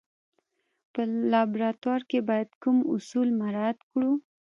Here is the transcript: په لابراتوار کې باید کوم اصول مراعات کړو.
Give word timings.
په 0.93 1.01
لابراتوار 1.31 2.01
کې 2.09 2.19
باید 2.29 2.49
کوم 2.61 2.77
اصول 2.93 3.27
مراعات 3.39 3.79
کړو. 3.91 4.11